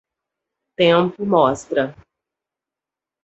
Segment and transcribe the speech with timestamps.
[0.79, 1.95] Tempo mostra.